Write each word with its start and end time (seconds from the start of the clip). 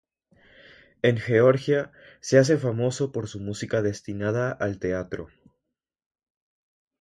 En 1.03 1.19
Georgia 1.19 1.91
se 2.21 2.39
hace 2.39 2.57
famoso 2.57 3.11
por 3.11 3.27
su 3.27 3.39
música 3.39 3.83
destinada 3.83 4.51
al 4.51 4.79
teatro. 4.79 5.27